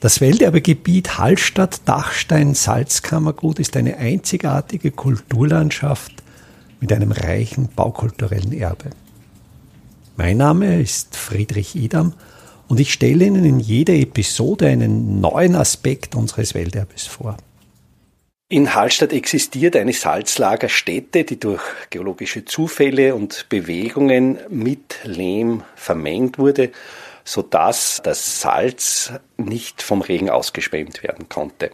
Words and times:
Das 0.00 0.20
Welterbegebiet 0.20 1.18
Hallstatt-Dachstein-Salzkammergut 1.18 3.58
ist 3.58 3.76
eine 3.76 3.96
einzigartige 3.96 4.92
Kulturlandschaft 4.92 6.12
mit 6.80 6.92
einem 6.92 7.10
reichen 7.10 7.68
baukulturellen 7.74 8.52
Erbe. 8.52 8.90
Mein 10.16 10.36
Name 10.36 10.80
ist 10.80 11.16
Friedrich 11.16 11.74
Idam 11.74 12.12
und 12.68 12.78
ich 12.78 12.92
stelle 12.92 13.24
Ihnen 13.24 13.44
in 13.44 13.58
jeder 13.58 13.94
Episode 13.94 14.68
einen 14.68 15.20
neuen 15.20 15.56
Aspekt 15.56 16.14
unseres 16.14 16.54
Welterbes 16.54 17.08
vor. 17.08 17.36
In 18.48 18.76
Hallstatt 18.76 19.12
existiert 19.12 19.74
eine 19.74 19.92
Salzlagerstätte, 19.92 21.24
die 21.24 21.40
durch 21.40 21.64
geologische 21.90 22.44
Zufälle 22.44 23.16
und 23.16 23.46
Bewegungen 23.48 24.38
mit 24.48 25.00
Lehm 25.02 25.64
vermengt 25.74 26.38
wurde 26.38 26.70
sodass 27.28 28.00
das 28.02 28.40
Salz 28.40 29.12
nicht 29.36 29.82
vom 29.82 30.00
Regen 30.00 30.30
ausgeschwemmt 30.30 31.02
werden 31.02 31.28
konnte. 31.28 31.70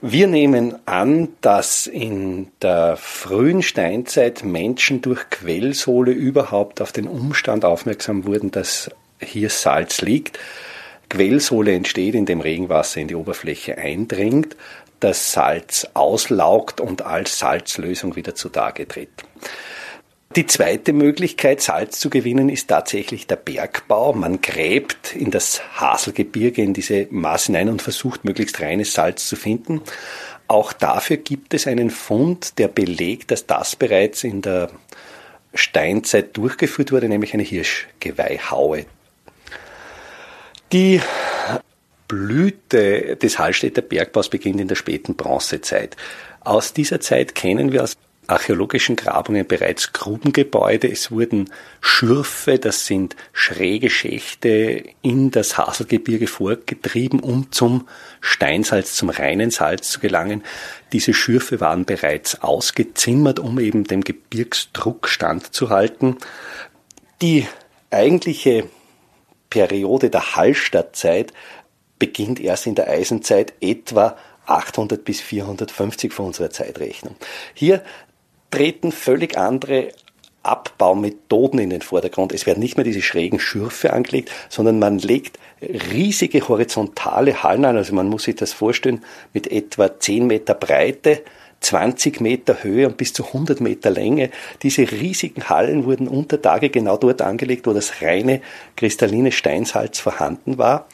Wir 0.00 0.26
nehmen 0.26 0.76
an, 0.86 1.28
dass 1.42 1.86
in 1.86 2.48
der 2.62 2.96
frühen 2.96 3.62
Steinzeit 3.62 4.42
Menschen 4.42 5.02
durch 5.02 5.28
Quellsohle 5.28 6.12
überhaupt 6.12 6.80
auf 6.80 6.92
den 6.92 7.08
Umstand 7.08 7.66
aufmerksam 7.66 8.24
wurden, 8.24 8.50
dass 8.52 8.90
hier 9.20 9.50
Salz 9.50 10.00
liegt. 10.00 10.38
Quellsohle 11.10 11.74
entsteht, 11.74 12.14
indem 12.14 12.40
Regenwasser 12.40 13.02
in 13.02 13.08
die 13.08 13.16
Oberfläche 13.16 13.76
eindringt, 13.76 14.56
das 14.98 15.32
Salz 15.32 15.86
auslaugt 15.92 16.80
und 16.80 17.02
als 17.02 17.38
Salzlösung 17.38 18.16
wieder 18.16 18.34
zutage 18.34 18.88
tritt. 18.88 19.10
Die 20.36 20.46
zweite 20.46 20.92
Möglichkeit, 20.92 21.60
Salz 21.60 22.00
zu 22.00 22.10
gewinnen, 22.10 22.48
ist 22.48 22.66
tatsächlich 22.66 23.28
der 23.28 23.36
Bergbau. 23.36 24.14
Man 24.14 24.40
gräbt 24.40 25.14
in 25.14 25.30
das 25.30 25.62
Haselgebirge, 25.80 26.60
in 26.60 26.74
diese 26.74 27.06
Maß 27.10 27.46
hinein 27.46 27.68
und 27.68 27.82
versucht, 27.82 28.24
möglichst 28.24 28.60
reines 28.60 28.94
Salz 28.94 29.28
zu 29.28 29.36
finden. 29.36 29.80
Auch 30.48 30.72
dafür 30.72 31.18
gibt 31.18 31.54
es 31.54 31.68
einen 31.68 31.88
Fund, 31.88 32.58
der 32.58 32.66
belegt, 32.66 33.30
dass 33.30 33.46
das 33.46 33.76
bereits 33.76 34.24
in 34.24 34.42
der 34.42 34.70
Steinzeit 35.54 36.36
durchgeführt 36.36 36.90
wurde, 36.90 37.08
nämlich 37.08 37.32
eine 37.32 37.44
Hirschgeweihhaue. 37.44 38.86
Die 40.72 41.00
Blüte 42.08 43.16
des 43.16 43.38
Hallstätter 43.38 43.82
Bergbaus 43.82 44.28
beginnt 44.28 44.60
in 44.60 44.66
der 44.66 44.74
späten 44.74 45.14
Bronzezeit. 45.14 45.96
Aus 46.40 46.72
dieser 46.72 47.00
Zeit 47.00 47.36
kennen 47.36 47.70
wir 47.70 47.84
aus 47.84 47.96
archäologischen 48.26 48.96
Grabungen 48.96 49.46
bereits 49.46 49.92
Grubengebäude. 49.92 50.90
Es 50.90 51.10
wurden 51.10 51.50
Schürfe, 51.80 52.58
das 52.58 52.86
sind 52.86 53.16
schräge 53.32 53.90
Schächte, 53.90 54.84
in 55.02 55.30
das 55.30 55.58
Haselgebirge 55.58 56.26
vorgetrieben, 56.26 57.20
um 57.20 57.52
zum 57.52 57.88
Steinsalz, 58.20 58.94
zum 58.94 59.10
reinen 59.10 59.50
Salz 59.50 59.90
zu 59.90 60.00
gelangen. 60.00 60.42
Diese 60.92 61.14
Schürfe 61.14 61.60
waren 61.60 61.84
bereits 61.84 62.42
ausgezimmert, 62.42 63.38
um 63.38 63.58
eben 63.58 63.84
dem 63.84 64.02
Gebirgsdruck 64.02 65.08
standzuhalten. 65.08 66.16
Die 67.22 67.46
eigentliche 67.90 68.68
Periode 69.50 70.10
der 70.10 70.36
Hallstattzeit 70.36 71.32
beginnt 71.98 72.40
erst 72.40 72.66
in 72.66 72.74
der 72.74 72.88
Eisenzeit 72.88 73.54
etwa 73.60 74.16
800 74.46 75.04
bis 75.04 75.20
450 75.20 76.12
vor 76.12 76.26
unserer 76.26 76.50
Zeitrechnung. 76.50 77.16
Hier 77.54 77.82
treten 78.50 78.92
völlig 78.92 79.36
andere 79.36 79.88
Abbaumethoden 80.44 81.58
in 81.58 81.70
den 81.70 81.82
Vordergrund. 81.82 82.32
Es 82.32 82.46
werden 82.46 82.60
nicht 82.60 82.76
mehr 82.76 82.84
diese 82.84 83.02
schrägen 83.02 83.40
Schürfe 83.40 83.92
angelegt, 83.92 84.30
sondern 84.48 84.78
man 84.78 84.98
legt 84.98 85.38
riesige 85.62 86.46
horizontale 86.46 87.42
Hallen 87.42 87.64
an. 87.64 87.76
Also 87.76 87.94
man 87.94 88.08
muss 88.08 88.24
sich 88.24 88.36
das 88.36 88.52
vorstellen 88.52 89.02
mit 89.32 89.50
etwa 89.50 89.98
10 89.98 90.26
Meter 90.26 90.54
Breite, 90.54 91.22
20 91.60 92.20
Meter 92.20 92.62
Höhe 92.62 92.86
und 92.86 92.98
bis 92.98 93.14
zu 93.14 93.24
100 93.24 93.60
Meter 93.62 93.90
Länge. 93.90 94.30
Diese 94.62 94.82
riesigen 94.90 95.48
Hallen 95.48 95.86
wurden 95.86 96.08
unter 96.08 96.40
Tage 96.40 96.68
genau 96.68 96.98
dort 96.98 97.22
angelegt, 97.22 97.66
wo 97.66 97.72
das 97.72 98.02
reine 98.02 98.42
kristalline 98.76 99.32
Steinsalz 99.32 99.98
vorhanden 99.98 100.58
war. 100.58 100.86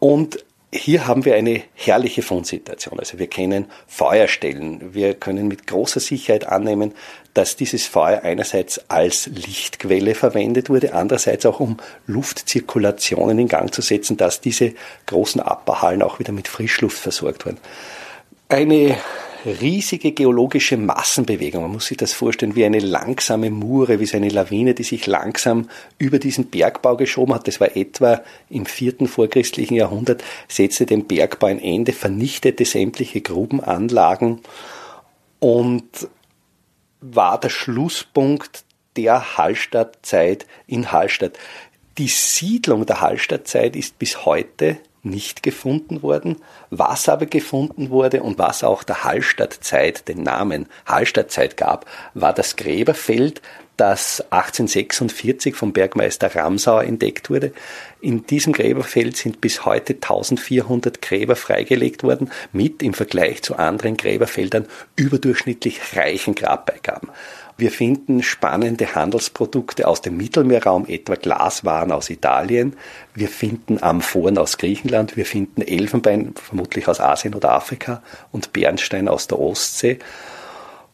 Und 0.00 0.44
hier 0.72 1.06
haben 1.06 1.24
wir 1.24 1.36
eine 1.36 1.62
herrliche 1.74 2.22
Fundsituation. 2.22 2.98
Also 2.98 3.18
wir 3.18 3.28
kennen 3.28 3.66
Feuerstellen. 3.86 4.94
Wir 4.94 5.14
können 5.14 5.48
mit 5.48 5.66
großer 5.66 6.00
Sicherheit 6.00 6.46
annehmen, 6.46 6.92
dass 7.34 7.56
dieses 7.56 7.86
Feuer 7.86 8.22
einerseits 8.22 8.80
als 8.88 9.26
Lichtquelle 9.26 10.14
verwendet 10.14 10.68
wurde, 10.68 10.94
andererseits 10.94 11.46
auch 11.46 11.60
um 11.60 11.76
Luftzirkulationen 12.06 13.38
in 13.38 13.48
Gang 13.48 13.72
zu 13.72 13.82
setzen, 13.82 14.16
dass 14.16 14.40
diese 14.40 14.74
großen 15.06 15.40
Abbauhallen 15.40 16.02
auch 16.02 16.18
wieder 16.18 16.32
mit 16.32 16.48
Frischluft 16.48 16.98
versorgt 16.98 17.46
wurden. 17.46 17.58
Eine 18.48 18.96
riesige 19.46 20.12
geologische 20.12 20.76
Massenbewegung. 20.76 21.62
Man 21.62 21.72
muss 21.72 21.86
sich 21.86 21.96
das 21.96 22.12
vorstellen 22.12 22.56
wie 22.56 22.64
eine 22.64 22.80
langsame 22.80 23.50
Mure, 23.50 24.00
wie 24.00 24.06
so 24.06 24.16
eine 24.16 24.28
Lawine, 24.28 24.74
die 24.74 24.82
sich 24.82 25.06
langsam 25.06 25.68
über 25.98 26.18
diesen 26.18 26.46
Bergbau 26.46 26.96
geschoben 26.96 27.34
hat. 27.34 27.46
Das 27.46 27.60
war 27.60 27.76
etwa 27.76 28.22
im 28.50 28.66
vierten 28.66 29.06
vorchristlichen 29.06 29.76
Jahrhundert, 29.76 30.22
setzte 30.48 30.84
dem 30.84 31.06
Bergbau 31.06 31.46
ein 31.46 31.62
Ende, 31.62 31.92
vernichtete 31.92 32.64
sämtliche 32.64 33.20
Grubenanlagen 33.20 34.40
und 35.38 36.08
war 37.00 37.38
der 37.38 37.50
Schlusspunkt 37.50 38.64
der 38.96 39.36
Hallstattzeit 39.36 40.46
in 40.66 40.90
Hallstatt. 40.90 41.38
Die 41.98 42.08
Siedlung 42.08 42.84
der 42.84 43.00
Hallstattzeit 43.00 43.76
ist 43.76 43.98
bis 43.98 44.24
heute 44.26 44.78
nicht 45.06 45.42
gefunden 45.42 46.02
worden. 46.02 46.36
Was 46.70 47.08
aber 47.08 47.26
gefunden 47.26 47.90
wurde 47.90 48.22
und 48.22 48.38
was 48.38 48.62
auch 48.62 48.82
der 48.82 49.04
Hallstattzeit 49.04 50.08
den 50.08 50.22
Namen 50.22 50.66
Hallstattzeit 50.84 51.56
gab, 51.56 51.86
war 52.14 52.32
das 52.32 52.56
Gräberfeld, 52.56 53.40
das 53.76 54.20
1846 54.30 55.54
vom 55.54 55.72
Bergmeister 55.72 56.34
Ramsauer 56.34 56.84
entdeckt 56.84 57.28
wurde. 57.28 57.52
In 58.00 58.26
diesem 58.26 58.52
Gräberfeld 58.52 59.16
sind 59.16 59.40
bis 59.40 59.64
heute 59.64 59.94
1400 59.94 61.02
Gräber 61.02 61.36
freigelegt 61.36 62.02
worden, 62.02 62.30
mit 62.52 62.82
im 62.82 62.94
Vergleich 62.94 63.42
zu 63.42 63.56
anderen 63.56 63.96
Gräberfeldern 63.96 64.66
überdurchschnittlich 64.96 65.80
reichen 65.94 66.34
Grabbeigaben. 66.34 67.10
Wir 67.58 67.70
finden 67.70 68.22
spannende 68.22 68.94
Handelsprodukte 68.94 69.88
aus 69.88 70.02
dem 70.02 70.18
Mittelmeerraum, 70.18 70.86
etwa 70.88 71.14
Glaswaren 71.14 71.90
aus 71.90 72.10
Italien. 72.10 72.76
Wir 73.14 73.28
finden 73.28 73.82
Amphoren 73.82 74.36
aus 74.36 74.58
Griechenland. 74.58 75.16
Wir 75.16 75.24
finden 75.24 75.62
Elfenbein, 75.62 76.34
vermutlich 76.34 76.86
aus 76.86 77.00
Asien 77.00 77.34
oder 77.34 77.52
Afrika 77.52 78.02
und 78.30 78.52
Bernstein 78.52 79.08
aus 79.08 79.26
der 79.26 79.40
Ostsee. 79.40 79.98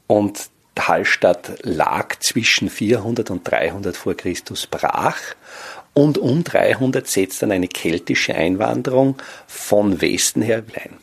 Und 0.06 0.50
Hallstatt 0.78 1.58
lag 1.62 2.18
zwischen 2.20 2.70
400 2.70 3.30
und 3.30 3.50
300 3.50 3.96
vor 3.96 4.14
Christus 4.14 4.66
brach 4.66 5.18
und 5.94 6.16
um 6.16 6.44
300 6.44 7.06
setzt 7.06 7.42
dann 7.42 7.52
eine 7.52 7.68
keltische 7.68 8.34
Einwanderung 8.34 9.16
von 9.46 10.00
Westen 10.00 10.40
her 10.40 10.62
ein. 10.74 10.96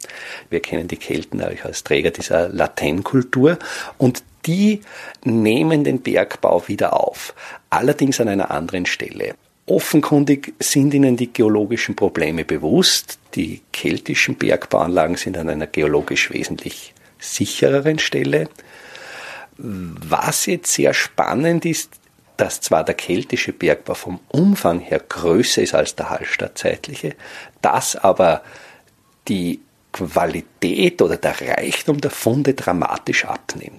Wir 0.49 0.61
kennen 0.61 0.87
die 0.87 0.97
Kelten 0.97 1.41
als 1.41 1.83
Träger 1.83 2.09
dieser 2.09 2.49
Lateinkultur 2.49 3.59
und 3.97 4.23
die 4.45 4.81
nehmen 5.23 5.83
den 5.83 6.01
Bergbau 6.01 6.67
wieder 6.67 6.93
auf, 6.93 7.33
allerdings 7.69 8.19
an 8.19 8.27
einer 8.27 8.51
anderen 8.51 8.85
Stelle. 8.85 9.35
Offenkundig 9.65 10.53
sind 10.59 10.93
ihnen 10.93 11.15
die 11.15 11.31
geologischen 11.31 11.95
Probleme 11.95 12.43
bewusst. 12.43 13.19
Die 13.35 13.61
keltischen 13.71 14.35
Bergbauanlagen 14.35 15.15
sind 15.15 15.37
an 15.37 15.47
einer 15.47 15.67
geologisch 15.67 16.31
wesentlich 16.31 16.95
sichereren 17.19 17.99
Stelle. 17.99 18.49
Was 19.57 20.47
jetzt 20.47 20.73
sehr 20.73 20.93
spannend 20.95 21.65
ist, 21.65 21.91
dass 22.37 22.61
zwar 22.61 22.83
der 22.83 22.95
keltische 22.95 23.51
Bergbau 23.51 23.93
vom 23.93 24.19
Umfang 24.29 24.79
her 24.79 25.01
größer 25.07 25.61
ist 25.61 25.75
als 25.75 25.95
der 25.95 26.09
Hallstattzeitliche, 26.09 27.15
dass 27.61 27.95
aber 27.95 28.41
die 29.27 29.59
Qualität 29.91 31.01
oder 31.01 31.17
der 31.17 31.35
Reichtum 31.41 31.99
der 31.99 32.11
Funde 32.11 32.53
dramatisch 32.53 33.25
abnimmt. 33.25 33.78